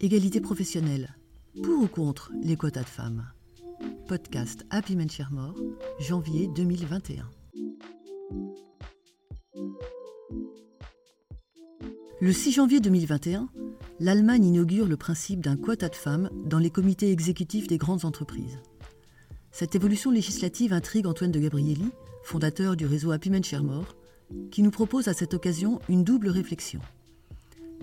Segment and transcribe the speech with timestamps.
[0.00, 1.14] Égalité professionnelle.
[1.62, 3.26] Pour ou contre les quotas de femmes?
[4.08, 5.54] Podcast Happy Men More,
[6.00, 7.30] janvier 2021.
[12.20, 13.48] Le 6 janvier 2021,
[14.00, 18.58] l'Allemagne inaugure le principe d'un quota de femmes dans les comités exécutifs des grandes entreprises.
[19.50, 21.90] Cette évolution législative intrigue Antoine de Gabrielli,
[22.24, 23.96] fondateur du réseau Happy Men More,
[24.50, 26.80] qui nous propose à cette occasion une double réflexion.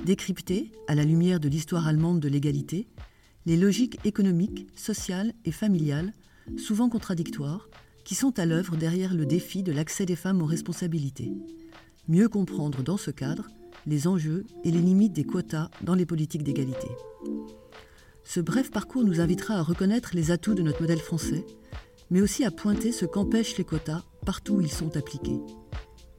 [0.05, 2.87] Décrypter, à la lumière de l'histoire allemande de l'égalité,
[3.46, 6.14] les logiques économiques, sociales et familiales,
[6.57, 7.69] souvent contradictoires,
[8.05, 11.32] qui sont à l'œuvre derrière le défi de l'accès des femmes aux responsabilités.
[12.07, 13.47] Mieux comprendre dans ce cadre
[13.86, 16.88] les enjeux et les limites des quotas dans les politiques d'égalité.
[18.24, 21.46] Ce bref parcours nous invitera à reconnaître les atouts de notre modèle français,
[22.10, 25.39] mais aussi à pointer ce qu'empêchent les quotas partout où ils sont appliqués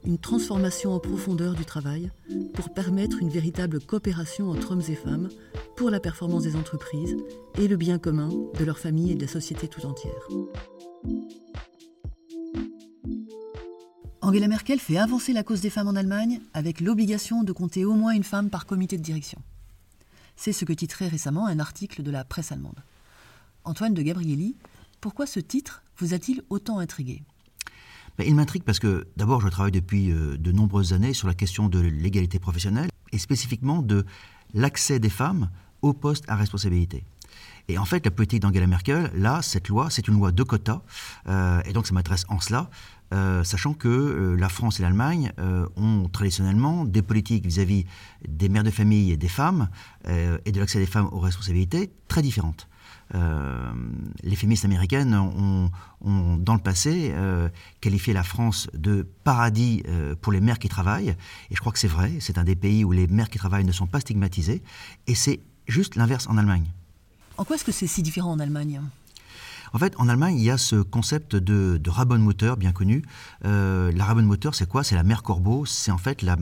[0.05, 2.11] une transformation en profondeur du travail
[2.53, 5.29] pour permettre une véritable coopération entre hommes et femmes
[5.75, 7.15] pour la performance des entreprises
[7.55, 10.27] et le bien commun de leur famille et de la société tout entière.
[14.21, 17.93] Angela Merkel fait avancer la cause des femmes en Allemagne avec l'obligation de compter au
[17.93, 19.41] moins une femme par comité de direction.
[20.35, 22.83] C'est ce que titrait récemment un article de la presse allemande.
[23.63, 24.55] Antoine de Gabrielli,
[25.01, 27.23] pourquoi ce titre vous a-t-il autant intrigué?
[28.19, 31.69] Il m'intrigue parce que d'abord, je travaille depuis euh, de nombreuses années sur la question
[31.69, 34.05] de l'égalité professionnelle et spécifiquement de
[34.53, 35.49] l'accès des femmes
[35.81, 37.03] aux postes à responsabilité.
[37.67, 40.81] Et en fait, la politique d'Angela Merkel, là, cette loi, c'est une loi de quotas,
[41.27, 42.69] euh, et donc ça m'intéresse en cela,
[43.13, 45.31] euh, sachant que la France et l'Allemagne
[45.75, 47.85] ont traditionnellement des politiques vis-à-vis
[48.27, 49.69] des mères de famille et des femmes,
[50.07, 52.67] et de l'accès des femmes aux responsabilités très différentes.
[53.13, 53.71] Euh,
[54.23, 55.69] les féministes américaines ont,
[56.37, 57.49] dans le passé euh,
[57.81, 61.15] qualifié la France de paradis euh, pour les mères qui travaillent.
[61.49, 62.13] Et je crois que c'est vrai.
[62.19, 64.61] C'est un des pays où les mères qui travaillent ne sont pas stigmatisées.
[65.07, 66.65] Et c'est juste l'inverse en Allemagne.
[67.37, 68.81] En quoi est-ce que c'est si différent en Allemagne?
[69.73, 73.03] En fait, en Allemagne, il y a ce concept de, de Rabenmutter bien connu.
[73.45, 74.83] Euh, la Rabenmutter, c'est quoi?
[74.83, 75.65] C'est la mère corbeau.
[75.65, 76.37] C'est en fait la,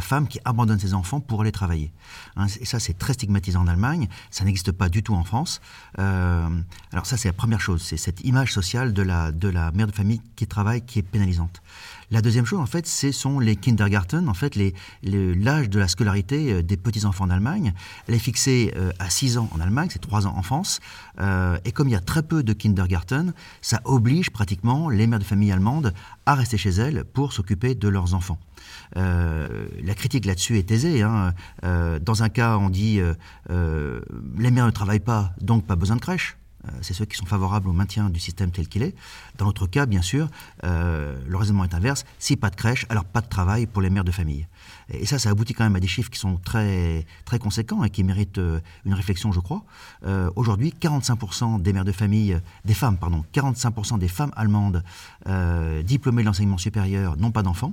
[0.00, 1.92] femme qui abandonne ses enfants pour aller travailler.
[2.36, 4.08] Hein, et ça, c'est très stigmatisant en Allemagne.
[4.30, 5.60] Ça n'existe pas du tout en France.
[5.98, 6.48] Euh,
[6.92, 7.82] alors ça, c'est la première chose.
[7.82, 11.62] C'est cette image sociale de la, mère de famille qui travaille qui est pénalisante.
[12.10, 14.58] La deuxième chose, en fait, ce sont les kindergarten, en fait,
[15.04, 17.72] l'âge de la scolarité euh, des petits-enfants en Allemagne.
[18.08, 20.80] Elle est fixée euh, à 6 ans en Allemagne, c'est 3 ans en France.
[21.64, 22.69] Et comme il y a très peu de kindergarten,
[23.62, 25.92] ça oblige pratiquement les mères de famille allemandes
[26.26, 28.38] à rester chez elles pour s'occuper de leurs enfants.
[28.94, 31.02] la critique là-dessus est aisée.
[31.02, 31.34] Hein.
[31.62, 33.00] dans un cas, on dit
[33.48, 36.36] les mères ne travaillent pas, donc pas besoin de crèche.
[36.66, 38.94] Euh, c'est ceux qui sont favorables au maintien du système tel qu'il est.
[39.38, 40.28] Dans notre cas, bien sûr,
[40.64, 42.04] euh, le raisonnement est inverse.
[42.18, 44.46] Si pas de crèche, alors pas de travail pour les mères de famille.
[44.92, 47.90] Et ça, ça aboutit quand même à des chiffres qui sont très, très conséquents et
[47.90, 49.62] qui méritent euh, une réflexion, je crois.
[50.36, 54.82] Aujourd'hui, 45% des mères de famille, des femmes, pardon, 45% des femmes allemandes
[55.84, 57.72] diplômées de l'enseignement supérieur n'ont pas d'enfants.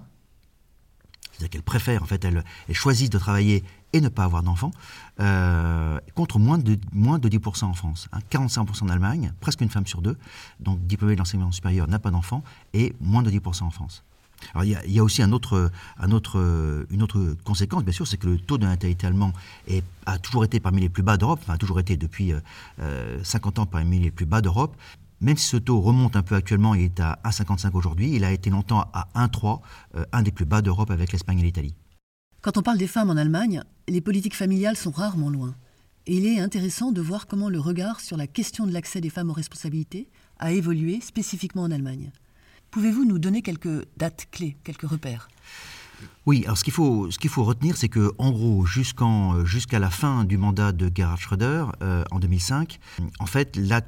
[1.38, 3.64] C'est-à-dire qu'elles préfèrent, en fait, elles, choisissent de travailler
[3.94, 4.72] et ne pas avoir d'enfants,
[5.20, 8.10] euh, contre moins de, moins de 10% en France.
[8.32, 8.66] 45% hein.
[8.82, 10.18] en Allemagne, presque une femme sur deux,
[10.60, 14.04] donc diplômée de l'enseignement supérieur n'a pas d'enfants, et moins de 10% en France.
[14.64, 15.70] Il y, a, aussi une autre
[17.44, 19.34] conséquence, bien sûr, c'est que le taux de natalité allemand
[20.06, 22.34] a toujours été parmi les plus bas d'Europe, a toujours été depuis
[23.24, 24.76] 50 euh, ans parmi les plus bas d'Europe.
[25.20, 28.32] Même si ce taux remonte un peu actuellement, il est à 1,55 aujourd'hui, il a
[28.32, 29.62] été longtemps à 1,3,
[29.96, 31.74] euh, un des plus bas d'Europe avec l'Espagne et l'Italie.
[32.42, 35.56] Quand on parle des femmes en Allemagne, les politiques familiales sont rarement loin.
[36.06, 39.30] Il est intéressant de voir comment le regard sur la question de l'accès des femmes
[39.30, 40.08] aux responsabilités
[40.40, 42.12] a évolué spécifiquement en Allemagne.
[42.72, 45.30] Pouvez-vous nous donner quelques dates clés, quelques repères?
[46.28, 49.80] Oui, alors ce qu'il faut, ce qu'il faut retenir, c'est que en gros, euh, jusqu'à
[49.80, 52.80] la fin du mandat de Gerhard Schröder euh, en 2005,
[53.20, 53.80] en fait, la,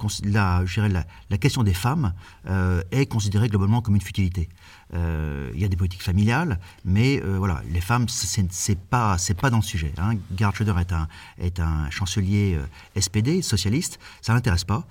[1.38, 2.14] question des femmes
[2.48, 4.48] euh, est considérée globalement comme une futilité.
[4.94, 9.18] Il y a des politiques familiales, mais voilà, les femmes, c'est, c'est pas
[9.52, 9.94] dans le sujet.
[10.00, 10.16] Hein.
[10.36, 12.58] Gerhard Schröder est un, est un chancelier
[12.98, 14.88] SPD, socialiste, ça l'intéresse pas,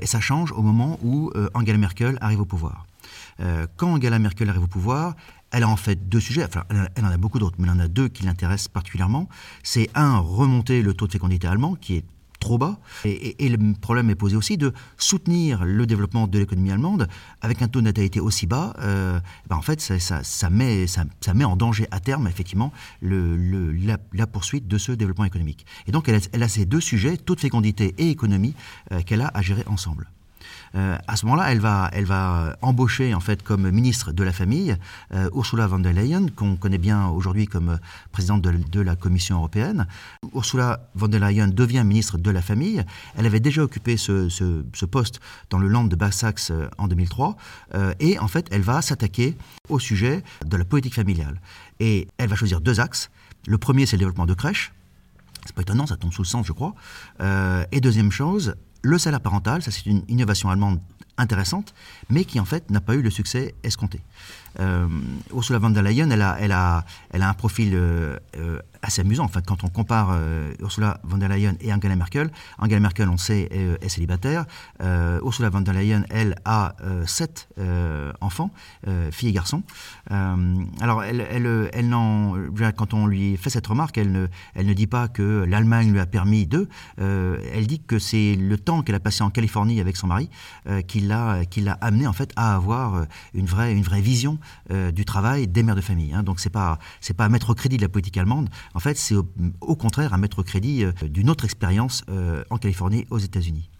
[0.00, 2.86] et ça change au moment où Angela Merkel arrive au pouvoir.
[3.76, 5.14] Quand Angela Merkel arrive au pouvoir,
[5.50, 7.80] elle a en fait deux sujets, enfin elle en a beaucoup d'autres, mais elle en
[7.80, 9.28] a deux qui l'intéressent particulièrement.
[9.62, 12.04] C'est un, remonter le taux de fécondité allemand, qui est
[12.38, 12.78] trop bas.
[13.04, 17.08] Et, le problème est posé aussi de soutenir le développement de l'économie allemande
[17.40, 18.74] avec un taux de natalité aussi bas.
[18.80, 19.18] Euh,
[19.48, 22.72] ben en fait, ça, met, ça, met en danger à terme, effectivement,
[23.02, 25.66] la, poursuite de ce développement économique.
[25.86, 28.54] Et donc, elle a, ces deux sujets, taux de fécondité et économie,
[28.92, 30.10] euh, qu'elle a à gérer ensemble.
[30.74, 34.76] À ce moment-là, elle va, elle va embaucher en fait comme ministre de la famille
[35.34, 37.78] Ursula von der Leyen, qu'on connaît bien aujourd'hui comme
[38.12, 39.86] présidente de, la Commission européenne.
[40.34, 42.84] Ursula von der Leyen devient ministre de la famille.
[43.16, 45.20] Elle avait déjà occupé ce, poste
[45.50, 47.36] dans le Land de Basse-Saxe en 2003,
[48.00, 49.36] et en fait, elle va s'attaquer
[49.68, 51.40] au sujet de la politique familiale.
[51.80, 53.10] Et elle va choisir deux axes.
[53.46, 54.72] Le premier, c'est le développement de crèches.
[55.46, 56.74] C'est pas étonnant, ça tombe sous le sens, je crois.
[57.20, 60.78] Euh, et deuxième chose, le salaire parental, ça c'est une innovation allemande
[61.18, 61.74] intéressante,
[62.10, 64.00] mais qui en fait n'a pas eu le succès escompté.
[64.60, 64.88] Euh,
[65.34, 69.00] Ursula von der Leyen, elle a, elle a, elle a un profil euh, euh, assez
[69.00, 69.24] amusant.
[69.24, 70.16] En fait, quand on compare
[70.60, 74.44] Ursula von der Leyen et Angela Merkel, Angela Merkel, on sait, est, célibataire.
[74.80, 76.76] Ursula von der Leyen, elle, a
[77.06, 77.48] sept
[78.20, 78.50] enfants,
[79.10, 79.62] filles et garçons.
[80.08, 84.86] alors, elle, elle, elle quand on lui fait cette remarque, elle ne, elle ne dit
[84.86, 86.68] pas que l'Allemagne lui a permis d'eux.
[86.98, 90.30] elle dit que c'est le temps qu'elle a passé en Californie avec son mari
[90.86, 94.38] qui l'a, l'a amené en fait à avoir une vraie, une vraie vision
[94.70, 96.12] euh, du travail des mères de famille.
[96.12, 96.22] Hein.
[96.22, 98.48] Donc c'est pas c'est pas à mettre au crédit de la politique allemande.
[98.74, 102.58] En fait, c'est au, contraire à mettre au crédit euh, d'une autre expérience euh, en
[102.58, 103.70] Californie, aux États-Unis.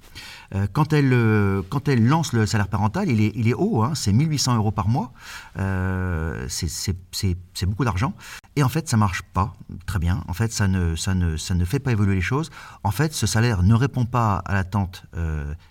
[0.55, 3.83] Euh, quand, elle, euh, quand elle lance le salaire parental, il est, il est haut,
[3.83, 5.13] hein, c'est 1800 euros par mois.
[5.59, 8.15] Euh, c'est beaucoup d'argent.
[8.57, 9.53] Et en fait, ça marche pas
[9.85, 10.25] très bien.
[10.29, 12.51] En fait, ça ne, ça, ne, ça ne fait pas évoluer les choses.
[12.85, 15.05] En fait, ce salaire ne répond pas à l'attente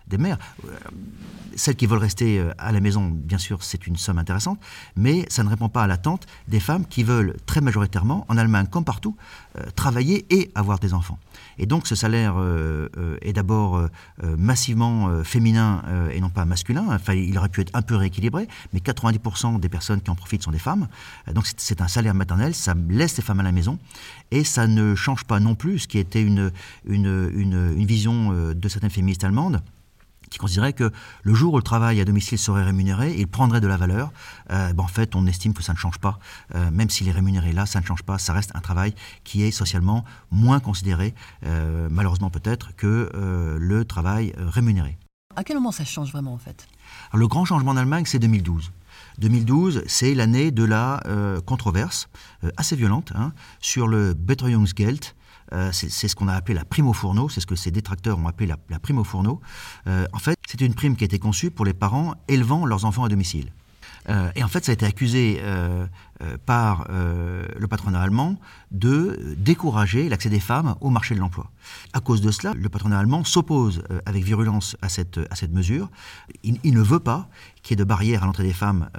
[0.07, 0.37] des mères.
[1.55, 4.59] celles qui veulent rester à la maison, bien sûr, c'est une somme intéressante,
[4.95, 8.67] mais ça ne répond pas à l'attente des femmes qui veulent très majoritairement, en Allemagne
[8.67, 9.17] comme partout,
[9.75, 11.17] travailler et avoir des enfants.
[11.57, 12.35] Et donc, ce salaire
[13.21, 13.89] est d'abord
[15.03, 16.85] euh, féminin euh, et non pas masculin.
[16.89, 20.43] Enfin, il aurait pu être un peu rééquilibré, mais 90% des personnes qui en profitent
[20.43, 20.87] sont des femmes.
[21.27, 23.77] Euh, donc c'est un salaire maternel, ça laisse les femmes à la maison
[24.31, 26.51] et ça ne change pas non plus ce qui était une,
[26.85, 29.61] une, une vision de certaines féministes allemandes
[30.29, 30.91] qui considérait que
[31.23, 34.11] le jour où le travail à domicile serait rémunéré, il prendrait de la valeur.
[34.51, 36.19] Euh, ben, en fait, on estime que ça ne change pas.
[36.53, 38.17] Euh, même s'il est rémunéré là, ça ne change pas.
[38.17, 38.93] Ça reste un travail
[39.23, 41.13] qui est socialement moins considéré,
[41.45, 43.11] euh, malheureusement peut-être, que
[43.59, 44.97] le travail rémunéré.
[45.35, 46.67] À quel moment ça change vraiment en fait?
[47.13, 48.71] Le grand changement en Allemagne, c'est 2012.
[49.19, 51.01] 2012, c'est l'année de la
[51.45, 52.09] controverse
[52.57, 55.05] assez violente hein, sur le Betreuungsgeld,
[55.53, 58.17] euh, c'est ce qu'on a appelé la prime au fourneau, c'est ce que ces détracteurs
[58.17, 59.41] ont appelé la, prime au fourneau.
[59.87, 62.85] Euh, en fait, c'est une prime qui a été conçue pour les parents élevant leurs
[62.85, 63.51] enfants à domicile.
[64.09, 65.41] Euh, et en fait, ça a été accusé
[66.45, 68.37] par le patronat allemand
[68.71, 71.51] de décourager l'accès des femmes au marché de l'emploi.
[71.93, 75.89] À cause de cela, le patronat allemand s'oppose avec virulence à cette, à cette mesure.
[76.43, 77.27] Il, il, ne veut pas
[77.63, 78.89] qu'il y ait de barrières à l'entrée des femmes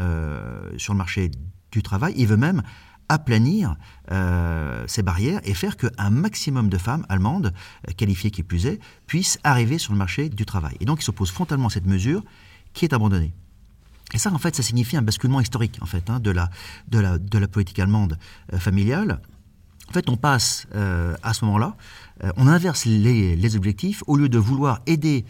[0.77, 1.31] sur le marché
[1.73, 2.15] du travail.
[2.17, 2.63] Il veut même
[3.09, 3.77] aplanir
[4.13, 7.53] euh, ces barrières et faire qu'un maximum de femmes allemandes,
[7.89, 10.77] euh, qualifiées qui plus est, puissent arriver sur le marché du travail.
[10.81, 12.23] Et donc il s'oppose frontalement à cette mesure
[12.73, 13.33] qui est abandonnée.
[14.15, 16.49] Et ça, en fait, ça signifie un basculement historique, en fait, hein, de, la,
[16.89, 18.19] de, la, de la politique allemande
[18.53, 19.21] euh, familiale.
[19.89, 20.67] En fait, on passe
[21.23, 21.77] à ce moment-là,
[22.37, 24.03] on inverse les, objectifs.
[24.09, 25.25] Au lieu de vouloir aider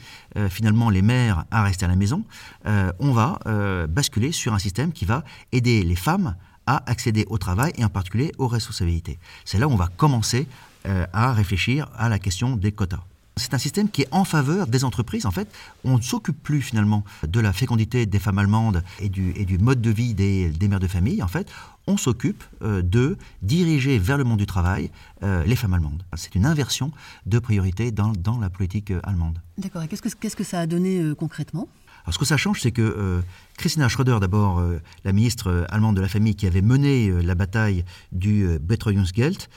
[0.48, 2.24] finalement les mères à rester à la maison,
[2.64, 3.38] on va
[3.86, 6.36] basculer sur un système qui va aider les femmes
[6.66, 9.18] à accéder au travail et en particulier aux responsabilités.
[9.44, 10.46] C'est là où on va commencer
[10.86, 13.02] euh, à réfléchir à la question des quotas.
[13.38, 15.26] C'est un système qui est en faveur des entreprises.
[15.26, 15.46] En fait,
[15.84, 19.90] on ne s'occupe plus finalement de la fécondité des femmes allemandes et du, mode de
[19.90, 21.22] vie des, mères de famille.
[21.22, 21.50] En fait,
[21.86, 24.90] on s'occupe euh, de diriger vers le monde du travail
[25.22, 26.02] euh, les femmes allemandes.
[26.16, 26.92] C'est une inversion
[27.26, 29.38] de priorité dans, la politique allemande.
[29.58, 29.82] D'accord.
[29.82, 31.68] Et qu'est-ce que, qu'est-ce que ça a donné concrètement?
[32.06, 33.20] Alors ce que ça change, c'est que euh,
[33.56, 37.34] Christina Schröder, d'abord euh, la ministre euh, allemande de la famille qui avait mené la
[37.34, 39.48] bataille du Betreuungsgeld,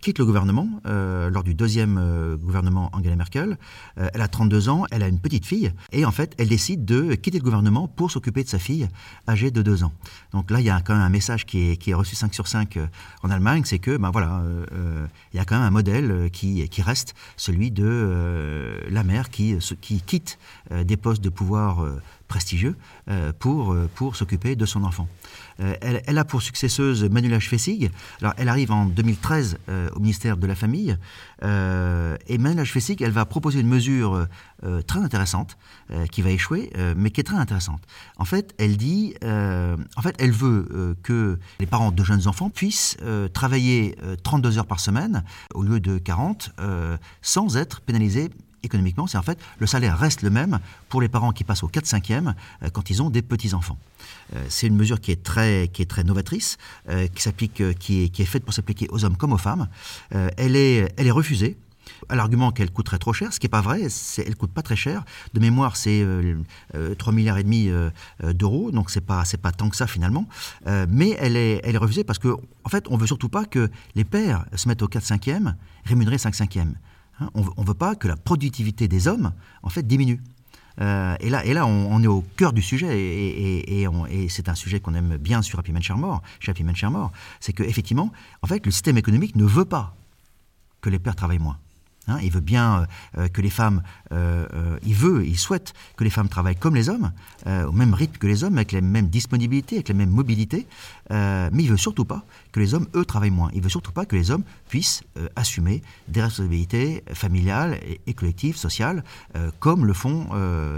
[0.00, 3.56] quitte le gouvernement lors du deuxième gouvernement Angela Merkel.
[3.96, 7.14] elle a 32 ans, elle a une petite fille, et en fait, elle décide de
[7.14, 8.88] quitter le gouvernement pour s'occuper de sa fille
[9.26, 9.92] âgée de 2 ans.
[10.32, 12.34] Donc là, il y a quand même un message qui est, qui est reçu 5
[12.34, 12.78] sur 5
[13.22, 14.42] en Allemagne, c'est que, ben voilà,
[15.32, 19.56] il y a quand même un modèle qui, qui reste, celui de la mère qui,
[19.80, 20.38] qui quitte
[20.70, 22.76] des postes de pouvoir euh, prestigieux
[23.10, 25.06] euh, pour, euh, pour s'occuper de son enfant.
[25.58, 27.90] Elle, a pour successeuse Manuela Schwessig.
[28.20, 29.58] Alors, elle arrive en 2013
[29.94, 30.96] au ministère de la Famille.
[31.42, 34.26] et Manuela Schwessig, elle va proposer une mesure
[34.88, 35.56] très intéressante
[36.10, 37.82] qui va échouer, mais qui est très intéressante.
[38.16, 42.96] En fait, elle dit, en fait, elle veut que les parents de jeunes enfants puissent
[43.32, 43.94] travailler
[44.24, 45.22] 32 heures par semaine
[45.54, 46.50] au lieu de 40
[47.20, 48.30] sans être pénalisés
[48.62, 51.68] économiquement, c'est en fait le salaire reste le même pour les parents qui passent au
[51.68, 53.78] 4-5e euh, quand ils ont des petits-enfants.
[54.34, 58.04] Euh, c'est une mesure qui est très, qui est très novatrice, euh, qui, s'applique, qui,
[58.04, 59.68] est, qui est faite pour s'appliquer aux hommes comme aux femmes.
[60.10, 61.56] elle, est, elle est refusée
[62.08, 63.82] À l'argument qu'elle coûterait trop cher, ce qui n'est pas vrai,
[64.18, 65.04] elle ne coûte pas très cher.
[65.34, 66.04] De mémoire, c'est
[66.98, 67.70] 3 milliards et demi
[68.22, 70.26] d'euros, donc c'est pas c'est pas tant que ça finalement.
[70.88, 72.28] mais elle est elle est refusée parce que
[72.64, 75.54] en fait, on veut surtout pas que les pères se mettent au 4 5e,
[75.84, 76.74] rémunérés 5 5e.
[77.22, 80.20] Hein, on ne veut pas que la productivité des hommes en fait diminue.
[80.80, 83.86] Euh, et là, et là on, est au cœur du sujet, et,
[84.28, 85.72] c'est un sujet qu'on aime bien sur Happy
[86.40, 88.10] chez Happy Man Mort, c'est qu'effectivement,
[88.40, 89.94] en fait, le système économique ne veut pas
[90.80, 91.58] que les pères travaillent moins.
[92.08, 92.86] Hein, il veut bien
[93.16, 96.74] euh, que les femmes, euh, euh, il veut, il souhaite que les femmes travaillent comme
[96.74, 97.12] les hommes,
[97.46, 100.66] au même rythme que les hommes, avec les mêmes disponibilités, avec les mêmes mobilités,
[101.10, 103.50] mais il veut surtout pas que les hommes, eux, travaillent moins.
[103.54, 105.02] Il veut surtout pas que les hommes puissent
[105.36, 109.04] assumer des responsabilités familiales et, collectives, sociales,
[109.58, 110.28] comme le font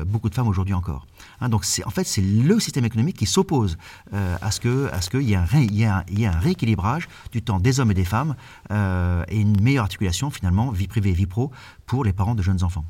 [0.07, 1.07] beaucoup de femmes aujourd'hui encore.
[1.41, 3.77] Hein, donc en fait, c'est le système économique qui s'oppose
[4.13, 8.37] à ce qu'il y, ait un, rééquilibrage du temps des hommes et des femmes
[8.71, 11.51] et une meilleure articulation finalement vie privée vie pro
[11.87, 12.85] pour les parents de jeunes enfants.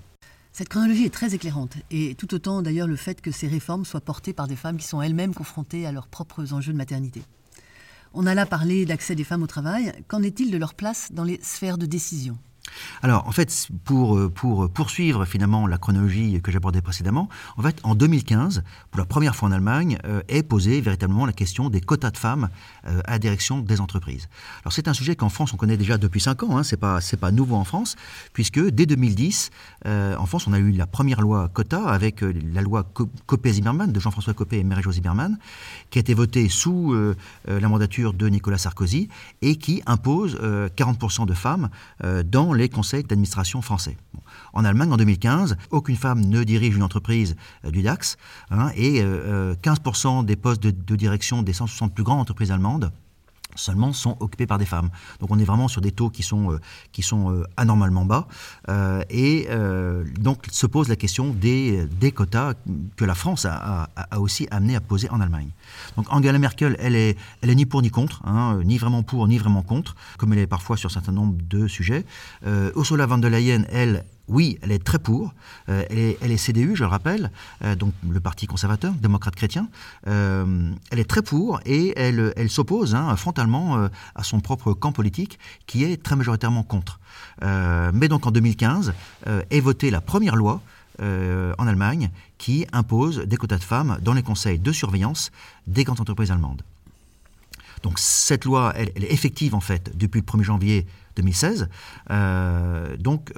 [0.53, 4.01] Cette chronologie est très éclairante, et tout autant d'ailleurs le fait que ces réformes soient
[4.01, 7.23] portées par des femmes qui sont elles-mêmes confrontées à leurs propres enjeux de maternité.
[8.17, 11.25] On a là parlé d'accès des femmes au travail, qu'en est-il de leur place dans
[11.25, 12.39] les sphères de décision?
[13.03, 17.79] Alors, en fait, pour, euh, pour poursuivre finalement la chronologie que j'abordais précédemment, en fait,
[17.83, 21.81] en 2015, pour la première fois en Allemagne, euh, est posée véritablement la question des
[21.81, 22.49] quotas de femmes
[22.87, 24.29] euh, à la direction des entreprises.
[24.63, 27.01] Alors, c'est un sujet qu'en France, on connaît déjà depuis 5 ans, hein, c'est pas,
[27.21, 27.97] pas nouveau en France,
[28.33, 29.51] puisque dès 2010,
[29.85, 32.89] en France, on a eu la première loi quota avec la loi
[33.27, 35.39] Copé-Zimmermann de Jean-François Copé et Marie-Jo Zimmermann,
[35.91, 36.95] qui a été votée sous
[37.47, 39.09] la mandature de Nicolas Sarkozy
[39.43, 41.69] et qui impose 40% de femmes
[42.25, 43.97] dans les conseils d'administration français.
[44.53, 48.17] En Allemagne, en 2015, aucune femme ne dirige une entreprise euh, du DAX
[48.51, 52.93] hein, et 15% euh, euh, des postes de, direction des 160 plus grandes entreprises allemandes
[53.55, 54.91] seulement sont occupés par des femmes.
[55.21, 56.59] Donc on est vraiment sur des taux qui sont,
[56.93, 58.27] qui sont anormalement bas.
[59.11, 59.49] et
[60.19, 62.55] donc se pose la question des, des quotas
[62.97, 65.49] que la France a, a, aussi amené à poser en Allemagne.
[65.97, 69.27] Donc Angela Merkel, elle est, elle est ni pour ni contre, hein, ni vraiment pour
[69.29, 72.05] ni vraiment contre, comme elle est parfois sur un certain nombre de sujets.
[72.47, 75.35] Euh, Ursula von der Leyen, elle, oui, elle est très pour.
[75.69, 77.31] Euh, elle, est, CDU, je le rappelle,
[77.63, 79.69] euh, donc le Parti conservateur, démocrate chrétien.
[80.07, 85.39] elle est très pour et elle, elle s'oppose hein, frontalement à son propre camp politique
[85.67, 87.01] qui est très majoritairement contre.
[87.43, 88.95] mais donc en 2015
[89.51, 90.61] est votée la première loi
[91.01, 95.33] euh, en Allemagne qui impose des quotas de femmes dans les conseils de surveillance
[95.67, 96.63] des grandes entreprises allemandes.
[97.83, 101.69] Donc cette loi, elle, est effective en fait depuis le 1er janvier 2016.
[102.11, 103.33] Euh, donc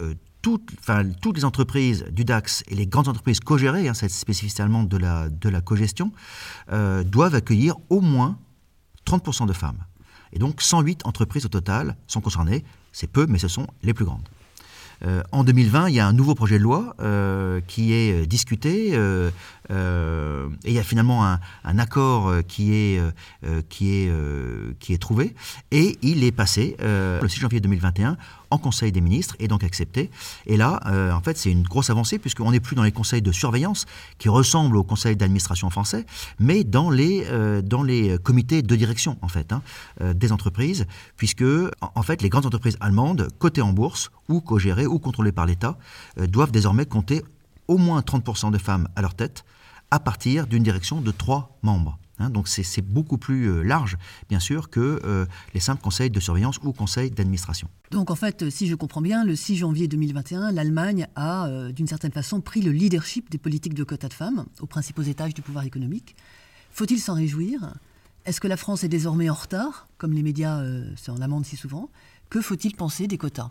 [0.46, 4.88] euh, toutes, les entreprises du DAX et les grandes entreprises co-gérées, hein, cette spécificité allemande
[4.88, 6.12] de la, de cogestion,
[6.70, 8.38] doivent accueillir au moins
[9.06, 9.84] 30% de femmes.
[10.32, 12.64] Et donc 108 entreprises au total sont concernées.
[12.92, 14.28] C'est peu, mais ce sont les plus grandes.
[15.04, 18.26] Euh, en 2020, il y a un nouveau projet de loi euh, qui est euh,
[18.26, 19.30] discuté et
[20.64, 23.02] il y a finalement un, accord qui est
[25.00, 25.34] trouvé
[25.70, 28.16] et il est passé le 6 janvier 2021
[28.50, 30.10] en Conseil des ministres et donc accepté.
[30.46, 33.22] Et là, euh, en fait, c'est une grosse avancée puisqu'on n'est plus dans les conseils
[33.22, 33.86] de surveillance
[34.18, 36.06] qui ressemblent aux conseils d'administration français,
[36.38, 39.62] mais dans les, euh, comités de direction, en fait, hein,
[40.00, 40.86] euh, des entreprises,
[41.16, 41.44] puisque,
[41.80, 45.78] en fait, les grandes entreprises allemandes, cotées en bourse ou co-gérées ou contrôlées par l'État,
[46.16, 47.22] doivent désormais compter
[47.68, 49.44] au moins 30% de femmes à leur tête
[49.90, 51.98] à partir d'une direction de trois membres.
[52.18, 56.20] Hein, donc c'est beaucoup plus euh, large, bien sûr, que euh, les simples conseils de
[56.20, 57.68] surveillance ou conseils d'administration.
[57.90, 61.86] Donc en fait, si je comprends bien, le 6 janvier 2021, l'Allemagne a, euh, d'une
[61.86, 65.42] certaine façon, pris le leadership des politiques de quotas de femmes aux principaux étages du
[65.42, 66.16] pouvoir économique.
[66.72, 67.74] Faut-il s'en réjouir?
[68.24, 70.62] Est-ce que la France est désormais en retard, comme les médias
[70.96, 71.90] s'en amendent si souvent?
[72.28, 73.50] Que faut-il penser des quotas?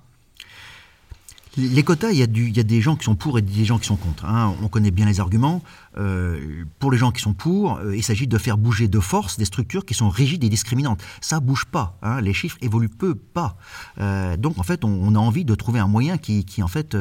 [1.57, 3.65] Les quotas, il y, a il y, a des gens qui sont pour et des
[3.65, 4.25] gens qui sont contre.
[4.25, 4.53] Hein.
[4.61, 5.61] On connaît bien les arguments.
[5.97, 9.37] Euh, pour les gens qui sont pour, euh, il s'agit de faire bouger de force
[9.37, 11.01] des structures qui sont rigides et discriminantes.
[11.21, 11.97] Ça bouge pas.
[12.01, 12.19] Hein.
[12.19, 13.57] Les chiffres évoluent peu, pas.
[13.99, 16.97] Euh, donc en fait, on, a envie de trouver un moyen qui, qui en fait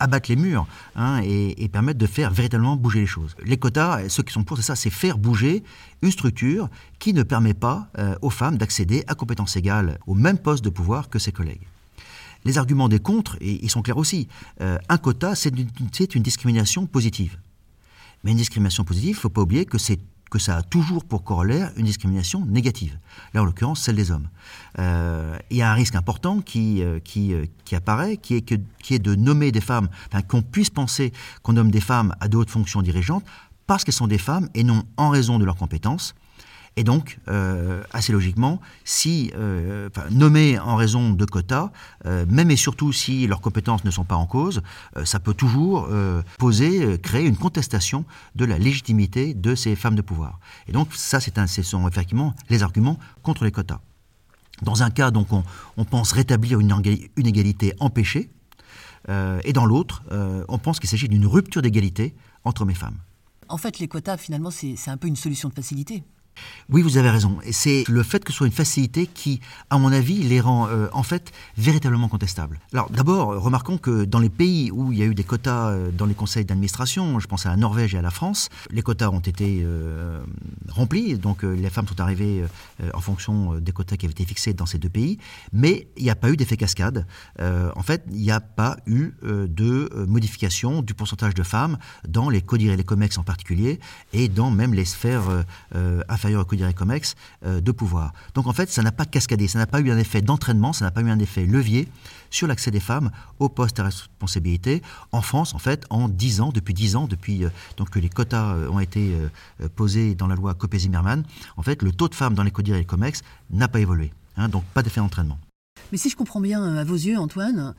[0.00, 0.66] abatte les murs
[0.96, 3.36] hein, et, et permette de faire véritablement bouger les choses.
[3.44, 5.62] Les quotas, ceux qui sont pour, c'est ça, c'est faire bouger
[6.02, 6.68] une structure
[6.98, 7.88] qui ne permet pas
[8.22, 11.66] aux femmes d'accéder à compétences égales au même poste de pouvoir que ses collègues.
[12.44, 14.28] Les arguments des contre, et ils sont clairs aussi.
[14.60, 17.38] Euh, un quota, c'est une, discrimination positive.
[18.22, 19.78] Mais une discrimination positive, il ne faut pas oublier que
[20.30, 22.98] que ça a toujours pour corollaire une discrimination négative.
[23.34, 24.28] Là, en l'occurrence, celle des hommes.
[24.80, 27.32] Euh, il y a un risque important qui, euh, qui,
[27.64, 29.88] qui apparaît, qui est, que, qui est de nommer des femmes,
[30.26, 33.24] qu'on puisse penser qu'on nomme des femmes à d'autres fonctions dirigeantes
[33.66, 36.14] parce qu'elles sont des femmes et non en raison de leurs compétences.
[36.76, 37.18] Et donc,
[37.92, 39.32] assez logiquement, si
[40.10, 41.70] nommés en raison de quotas,
[42.04, 44.60] même et surtout si leurs compétences ne sont pas en cause,
[45.04, 45.88] ça peut toujours
[46.36, 48.04] poser, créer une contestation
[48.34, 50.40] de la légitimité de ces femmes de pouvoir.
[50.66, 53.80] Et donc, ça, c'est ce sont effectivement les arguments contre les quotas.
[54.62, 56.72] Dans un cas, donc, on, pense rétablir une,
[57.26, 58.30] égalité empêchée,
[59.08, 62.14] euh, et dans l'autre, euh, on pense qu'il s'agit d'une rupture d'égalité
[62.44, 62.98] entre hommes et femmes.
[63.48, 66.04] En fait, les quotas, finalement, c'est un peu une solution de facilité.
[66.70, 67.38] Oui, vous avez raison.
[67.50, 70.88] C'est le fait que ce soit une facilité qui, à mon avis, les rend euh,
[70.92, 72.58] en fait véritablement contestables.
[72.72, 75.90] Alors d'abord, remarquons que dans les pays où il y a eu des quotas euh,
[75.90, 79.10] dans les conseils d'administration, je pense à la Norvège et à la France, les quotas
[79.10, 80.22] ont été euh,
[80.68, 82.44] remplis, donc les femmes sont arrivées
[82.92, 85.18] en fonction des quotas qui avaient été fixés dans ces deux pays,
[85.52, 87.06] mais il n'y a pas eu d'effet cascade.
[87.40, 92.40] en fait, il n'y a pas eu de modification du pourcentage de femmes dans les
[92.40, 93.78] CODIR et les COMEX en particulier,
[94.12, 95.44] et dans même les sphères
[96.08, 97.14] inférieures inférieur au Comex
[97.44, 98.12] euh, de pouvoir.
[98.34, 100.84] Donc en fait, ça n'a pas cascadé, ça n'a pas eu un effet d'entraînement, ça
[100.84, 101.88] n'a pas eu un effet levier
[102.30, 104.82] sur l'accès des femmes aux postes à responsabilité.
[105.12, 108.08] En France, en fait, en 10 ans, depuis 10 ans, depuis euh, donc, que les
[108.08, 109.14] quotas euh, ont été
[109.76, 111.24] posés dans la loi Copé-Zimmermann,
[111.56, 114.12] en fait, le taux de femmes dans les CODIR et COMEX n'a pas évolué.
[114.36, 115.38] Hein, donc pas d'effet d'entraînement.
[115.92, 117.74] Mais si je comprends bien à vos yeux, Antoine,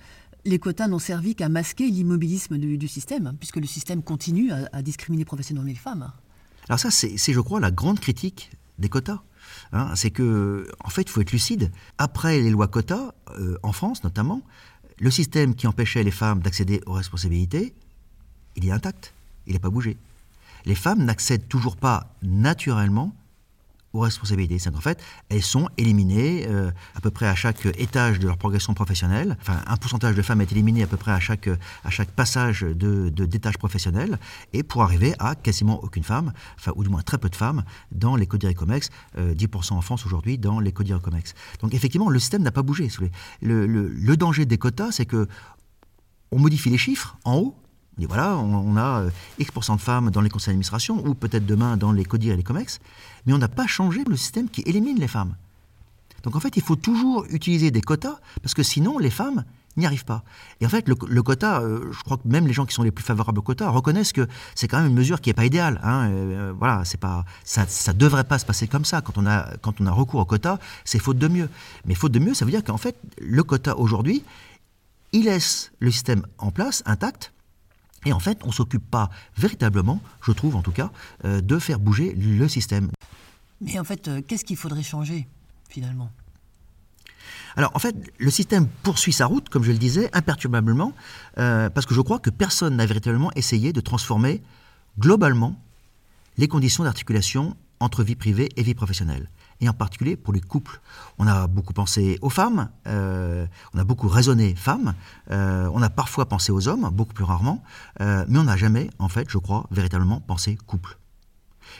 [0.45, 5.25] les quotas n'ont servi qu'à masquer l'immobilisme du, système, puisque le système continue à discriminer
[5.25, 6.11] professionnellement les femmes.
[6.69, 9.21] Alors ça, c'est, je crois, la grande critique des quotas.
[9.71, 9.95] Hein.
[9.95, 11.71] c'est que, en fait, il faut être lucide.
[11.97, 14.41] Après les lois quotas, euh, en France notamment,
[14.99, 17.73] le système qui empêchait les femmes d'accéder aux responsabilités,
[18.55, 19.13] il est intact,
[19.47, 19.97] il n'a pas bougé.
[20.65, 23.13] Les femmes n'accèdent toujours pas naturellement
[23.95, 24.59] aux responsabilités.
[24.59, 28.37] C'est qu'en fait, elles sont éliminées euh, à peu près à chaque étage de leur
[28.37, 29.37] progression professionnelle.
[29.41, 31.47] Enfin, un pourcentage de femmes est éliminé à peu près à chaque,
[31.83, 34.19] à chaque passage de, d'étage professionnel,
[34.53, 37.63] et pour arriver à quasiment aucune femme, enfin, ou du moins très peu de femmes,
[37.91, 41.33] dans les CODIR Comex, 10% en France aujourd'hui dans les CODIR Comex.
[41.61, 42.89] Donc effectivement, le système n'a pas bougé.
[43.41, 45.27] Le, le, le danger des quotas, c'est que
[46.31, 47.55] on modifie les chiffres en haut,
[47.99, 49.09] et voilà, on, a euh,
[49.39, 52.43] X% de femmes dans les conseils d'administration, ou peut-être demain dans les CODIR et les
[52.43, 52.79] COMEX,
[53.25, 55.35] mais on n'a pas changé le système qui élimine les femmes.
[56.23, 59.45] Donc en fait, il faut toujours utiliser des quotas, parce que sinon, les femmes
[59.77, 60.23] n'y arrivent pas.
[60.61, 62.91] Et en fait, le, quota, euh, je crois que même les gens qui sont les
[62.91, 65.79] plus favorables au quota reconnaissent que c'est quand même une mesure qui n'est pas idéale.
[65.83, 66.09] Hein.
[66.09, 69.01] Euh, voilà, c'est pas, ça ne devrait pas se passer comme ça.
[69.01, 71.49] Quand on a, quand on a recours au quota, c'est faute de mieux.
[71.85, 74.23] Mais faute de mieux, ça veut dire qu'en fait, le quota aujourd'hui,
[75.11, 77.33] il laisse le système en place, intact,
[78.05, 80.91] et en fait, on ne s'occupe pas véritablement, je trouve en tout cas,
[81.25, 82.89] euh, de faire bouger le système.
[83.61, 85.27] Mais en fait, euh, qu'est-ce qu'il faudrait changer
[85.69, 86.11] finalement?
[87.57, 90.93] Alors en fait, le système poursuit sa route, comme je le disais, imperturbablement,
[91.37, 94.41] euh, parce que je crois que personne n'a véritablement essayé de transformer
[94.99, 95.59] globalement
[96.37, 99.29] les conditions d'articulation entre vie privée et vie professionnelle
[99.61, 100.79] et en particulier pour les couples.
[101.17, 104.93] On a beaucoup pensé aux femmes, euh, on a beaucoup raisonné femmes,
[105.31, 107.63] euh, on a parfois pensé aux hommes, beaucoup plus rarement,
[108.01, 110.97] euh, mais on n'a jamais, en fait, je crois, véritablement pensé couple.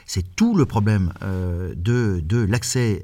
[0.07, 3.03] C'est tout le problème de, de l'accès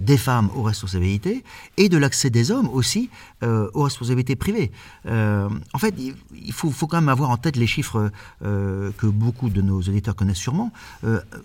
[0.00, 1.44] des femmes aux responsabilités
[1.76, 3.10] et de l'accès des hommes aussi
[3.42, 4.70] aux responsabilités privées.
[5.04, 9.80] en fait, il faut, quand même avoir en tête les chiffres que beaucoup de nos
[9.80, 10.72] auditeurs connaissent sûrement.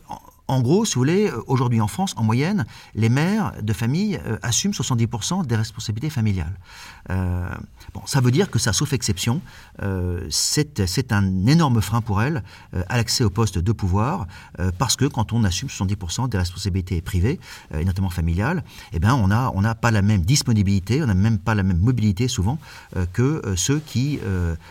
[0.07, 0.19] En
[0.61, 4.37] gros, si vous voulez, euh, aujourd'hui en France, en moyenne, les mères de famille euh,
[4.41, 6.57] assument 70% des responsabilités familiales.
[7.09, 7.49] Euh,
[7.93, 9.41] bon, ça veut dire que ça, sauf exception,
[10.29, 12.43] c'est un énorme frein pour elles
[12.87, 14.27] à l'accès au poste de pouvoir,
[14.77, 17.39] parce que quand on assume 70% des responsabilités privées,
[17.85, 21.55] notamment familiales, eh ben, on n'a on pas la même disponibilité, on n'a même pas
[21.55, 22.57] la même mobilité souvent
[23.13, 24.19] que ceux qui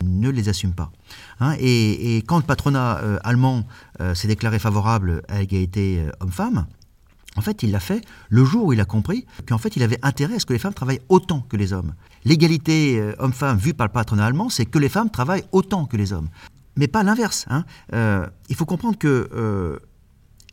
[0.05, 0.91] ne les assument pas.
[1.41, 3.65] Hein, et, quand le patronat euh, allemand
[4.01, 6.67] euh, s'est déclaré favorable à l'égalité euh, homme-femme,
[7.37, 9.99] en fait, il l'a fait le jour où il a compris qu'en fait, il avait
[10.03, 11.93] intérêt à ce que les femmes travaillent autant que les hommes.
[12.25, 16.15] L'égalité homme-femme vue par le patronat allemand, c'est que les femmes travaillent autant que les
[16.15, 16.29] hommes.
[16.77, 17.45] Mais pas l'inverse.
[17.51, 17.65] Hein.
[18.49, 19.79] il faut comprendre que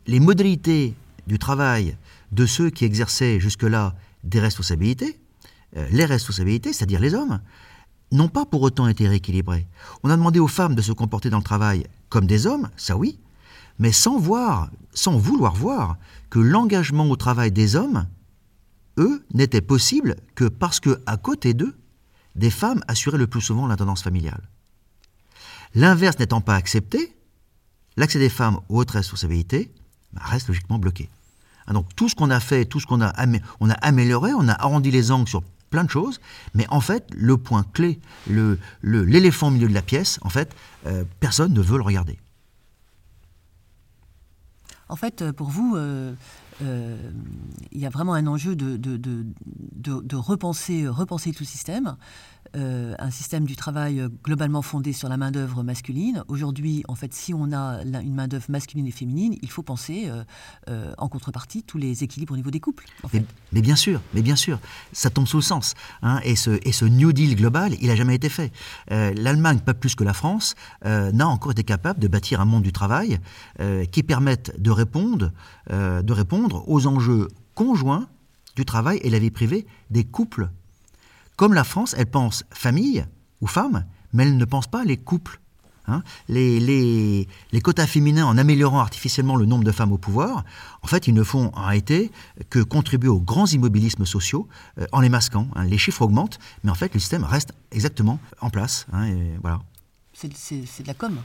[0.06, 0.94] les modalités
[1.26, 1.96] du travail
[2.32, 5.18] de ceux qui exerçaient jusque-là des responsabilités,
[5.90, 7.40] les responsabilités, c'est-à-dire les hommes,
[8.14, 9.66] n'ont pas pour autant été rééquilibrés.
[10.02, 12.96] On a demandé aux femmes de se comporter dans le travail comme des hommes, ça
[12.96, 13.18] oui,
[13.78, 15.96] mais sans voir, sans vouloir voir
[16.30, 18.06] que l'engagement au travail des hommes,
[18.98, 21.76] eux, n'était possible que parce que, à côté d'eux,
[22.36, 24.48] des femmes assuraient le plus souvent l'intendance familiale.
[25.74, 27.16] L'inverse n'étant pas accepté,
[27.96, 29.72] l'accès des femmes aux hautes responsabilités
[30.12, 31.10] bah, reste logiquement bloqué.
[31.66, 34.52] Ah, donc tout ce qu'on a fait, tout ce qu'on a, a amélioré, on a
[34.52, 35.42] arrondi les angles sur
[35.74, 36.20] plein de choses,
[36.54, 40.28] mais en fait, le point clé, l'éléphant le, l'éléphant au milieu de la pièce, en
[40.28, 40.54] fait,
[40.86, 42.16] euh, personne ne veut le regarder.
[44.88, 45.76] En fait, pour vous,
[46.60, 49.26] il y a vraiment un enjeu de, de, de,
[50.00, 51.96] de repenser, repenser tout système.
[52.56, 56.22] Euh, un système du travail euh, globalement fondé sur la main-d'œuvre masculine.
[56.28, 60.08] Aujourd'hui, en fait, si on a une main-d'œuvre masculine et féminine, il faut penser
[60.68, 62.84] euh, en contrepartie tous les équilibres au niveau des couples.
[63.52, 64.60] mais, bien sûr, mais bien sûr,
[64.92, 65.74] ça tombe sous le sens.
[66.02, 68.52] Hein, et, ce, et ce New Deal global, il n'a jamais été fait.
[68.88, 72.72] L'Allemagne, pas plus que la France, n'a encore été capable de bâtir un monde du
[72.72, 73.18] travail
[73.90, 75.32] qui permette de répondre,
[75.70, 78.08] de répondre aux enjeux conjoints
[78.56, 80.50] du travail et la vie privée des couples
[81.36, 83.04] comme la France, elle pense famille
[83.40, 85.40] ou femme, mais elle ne pense pas les couples.
[85.86, 86.02] Hein.
[86.28, 87.28] les,
[87.62, 90.44] quotas féminins, en améliorant artificiellement le nombre de femmes au pouvoir,
[90.80, 92.10] en fait, ils ne font en réalité
[92.48, 95.46] que contribuer aux grands immobilismes sociaux euh, en les masquant.
[95.54, 95.64] Hein.
[95.64, 98.86] Les chiffres augmentent, mais en fait, le système reste exactement en place.
[98.94, 99.60] Hein, et voilà.
[100.14, 100.28] C'est
[100.82, 101.18] de la com.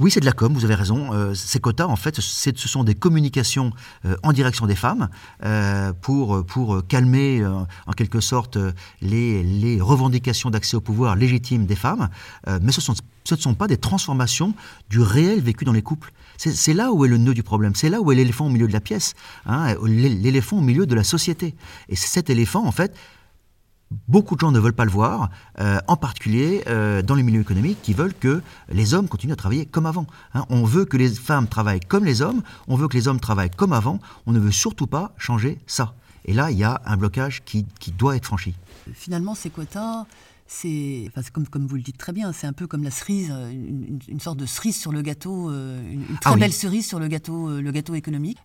[0.00, 1.12] Oui, c'est de la com, vous avez raison.
[1.12, 3.70] Euh, ces quotas, en fait, ce sont des communications
[4.06, 5.10] euh, en direction des femmes
[5.44, 8.56] euh, pour, pour calmer, en quelque sorte,
[9.02, 12.08] les, les revendications d'accès au pouvoir légitimes des femmes.
[12.62, 14.54] mais ce, sont, ce ne sont pas des transformations
[14.88, 16.12] du réel vécu dans les couples.
[16.38, 17.74] C'est là où est le nœud du problème.
[17.74, 19.14] C'est là où est l'éléphant au milieu de la pièce.
[19.44, 21.54] Hein, l'éléphant au milieu de la société.
[21.90, 22.96] Et cet éléphant, en fait,
[24.06, 27.40] Beaucoup de gens ne veulent pas le voir, euh, en particulier euh, dans les milieux
[27.40, 30.06] économiques qui veulent que les hommes continuent à travailler comme avant.
[30.32, 30.46] Hein.
[30.48, 33.50] on veut que les femmes travaillent comme les hommes, on veut que les hommes travaillent
[33.50, 35.94] comme avant, on ne veut surtout pas changer ça.
[36.24, 37.66] Et là, il y a un blocage qui,
[37.98, 38.54] doit être franchi.
[38.92, 40.06] Finalement, ces quotas,
[40.46, 44.20] c'est comme, comme vous le dites très bien, c'est un peu comme la cerise, une,
[44.20, 47.60] sorte de cerise sur le gâteau, euh, une, très ah belle cerise sur le gâteau,
[47.60, 48.38] le gâteau économique,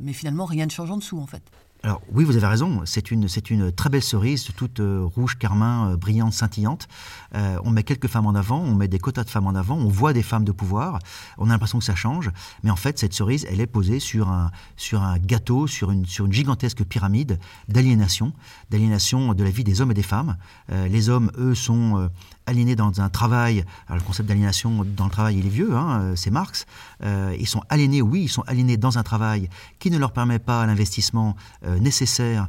[0.00, 1.42] mais finalement rien ne change en dessous en fait.
[1.84, 5.92] Alors oui, vous avez raison, c'est une, une très belle cerise, toute euh, rouge, carmin,
[5.92, 6.88] euh, brillante, scintillante.
[7.36, 9.76] Euh, on met quelques femmes en avant, on met des quotas de femmes en avant,
[9.76, 10.98] on voit des femmes de pouvoir,
[11.36, 12.32] on a l'impression que ça change,
[12.64, 16.04] mais en fait cette cerise, elle est posée sur un, sur un gâteau, sur une,
[16.04, 17.38] sur une gigantesque pyramide
[17.68, 18.32] d'aliénation,
[18.70, 20.36] d'aliénation de la vie des hommes et des femmes.
[20.68, 22.10] les hommes, eux, sont
[22.48, 23.64] aliénés dans un travail.
[23.86, 26.66] Alors, le concept d'aliénation dans le travail, il est vieux, hein, euh, c'est Marx.
[27.04, 30.38] Euh, ils sont aliénés, oui, ils sont aliénés dans un travail qui ne leur permet
[30.38, 32.48] pas l'investissement euh, nécessaire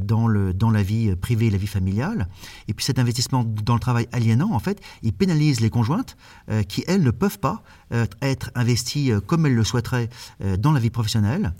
[0.00, 2.28] dans, le, dans la vie privée la vie familiale.
[2.68, 6.16] Et puis cet investissement dans le travail aliénant, en fait, il pénalise les conjointes
[6.68, 7.62] qui, elles, ne peuvent pas
[8.22, 10.08] être investies comme elles le souhaiteraient
[10.58, 11.52] dans la vie professionnelle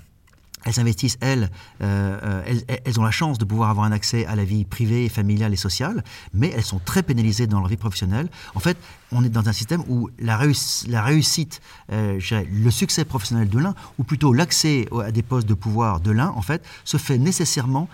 [0.67, 1.51] elles investissent, elles,
[1.81, 2.43] euh,
[2.85, 5.57] elles, ont la chance de pouvoir avoir un accès à la vie privée, familiale et
[5.57, 6.03] sociale,
[6.35, 8.29] mais elles sont très pénalisées dans leur vie professionnelle.
[8.57, 8.77] En fait,
[9.13, 11.61] on est dans un système où la, réussite,
[11.93, 12.19] euh,
[12.51, 16.31] le succès professionnel de l'un, ou plutôt l'accès à des postes de pouvoir de l'un,
[16.31, 17.89] en fait, se fait nécessairement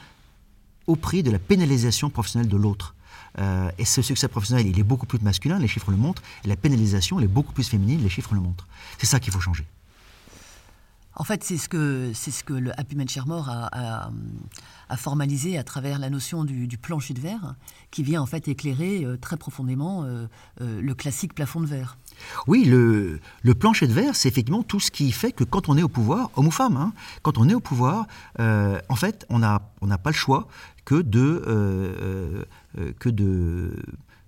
[0.86, 2.94] au prix de la pénalisation professionnelle de l'autre.
[3.38, 6.48] Euh, et ce succès professionnel, il est beaucoup plus masculin, les chiffres le montrent, et
[6.48, 8.66] la pénalisation, elle est beaucoup plus féminine, les chiffres le montrent.
[8.98, 9.66] C'est ça qu'il faut changer.
[11.14, 14.10] En fait, c'est ce que, c'est ce que le Happy Man Shermore a,
[14.88, 17.54] a, formalisé à travers la notion du, plancher de verre,
[17.90, 20.26] qui vient en fait éclairer euh, très profondément euh,
[20.60, 21.98] euh, le classique plafond de verre.
[22.46, 25.76] Oui, le, le plancher de verre, c'est effectivement tout ce qui fait que quand on
[25.76, 28.06] est au pouvoir, homme ou femme, hein, quand on est au pouvoir,
[28.38, 30.48] en fait, on n'a on pas le choix
[30.84, 32.46] que de,
[32.98, 33.76] que de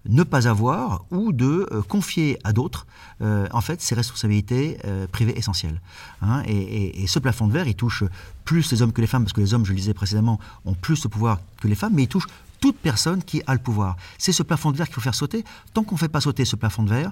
[0.07, 2.87] ne pas avoir ou de euh, confier à d'autres
[3.23, 5.81] euh, en fait ses responsabilités euh, privées essentielles.
[6.23, 6.43] Hein.
[6.47, 8.05] et, ce plafond de verre, il touche
[8.45, 10.75] plus les hommes que les femmes, parce que les hommes, je le disais précédemment, ont
[10.75, 12.27] plus de pouvoir que les femmes, mais il touche
[12.61, 13.97] toute personne qui a le pouvoir.
[14.19, 15.45] C'est ce plafond de verre qu'il faut faire sauter.
[15.75, 17.11] Tant qu'on ne fait pas sauter ce plafond de verre,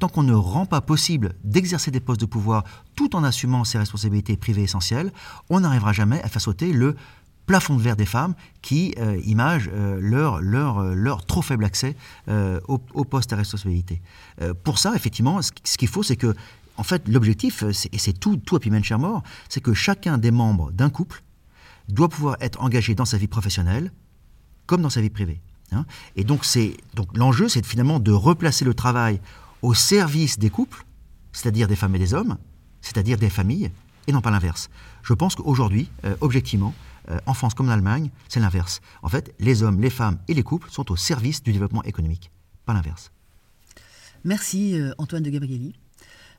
[0.00, 2.64] tant qu'on ne rend pas possible d'exercer des postes de pouvoir
[2.96, 5.12] tout en assumant ses responsabilités privées essentielles,
[5.48, 6.96] on n'arrivera jamais à faire sauter le
[7.50, 11.64] plafond de verre des femmes qui euh, imagent euh, leur, leur, euh, leur trop faible
[11.64, 11.96] accès
[12.68, 14.00] au, poste à responsabilité.
[14.62, 16.32] pour ça, effectivement, ce, qu'il faut, c'est que,
[16.76, 20.90] en fait, l'objectif, et c'est tout, tout Happy Mort, c'est que chacun des membres d'un
[20.90, 21.24] couple
[21.88, 23.90] doit pouvoir être engagé dans sa vie professionnelle
[24.66, 25.40] comme dans sa vie privée.
[25.72, 25.86] Hein.
[26.14, 26.46] Et donc,
[26.94, 29.20] donc l'enjeu, c'est finalement de replacer le travail
[29.62, 30.84] au service des couples,
[31.32, 32.38] c'est-à-dire des femmes et des hommes,
[32.80, 33.72] c'est-à-dire des familles,
[34.06, 34.70] et non pas l'inverse.
[35.02, 36.74] Je pense qu'aujourd'hui, objectivement,
[37.10, 38.80] euh, en France comme en Allemagne, c'est l'inverse.
[39.02, 42.30] En fait, les hommes, les femmes et les couples sont au service du développement économique,
[42.66, 43.10] pas l'inverse.
[44.24, 45.74] Merci euh, Antoine de Gabrielli.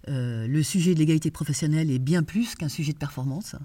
[0.08, 3.56] Euh, le sujet de l'égalité professionnelle est bien plus qu'un sujet de performance.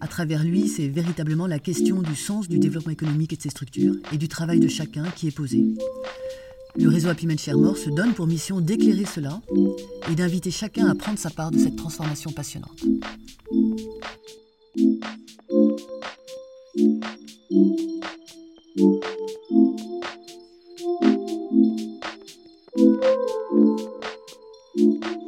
[0.00, 3.50] À travers lui, c'est véritablement la question du sens du développement économique et de ses
[3.50, 5.64] structures et du travail de chacun qui est posée.
[6.78, 9.40] Le réseau Happy Men Mort se donne pour mission d'éclairer cela
[10.10, 12.84] et d'inviter chacun à prendre sa part de cette transformation passionnante.
[16.76, 17.04] Thank
[25.16, 25.25] you.